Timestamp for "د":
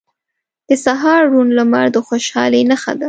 0.69-0.71, 1.91-1.97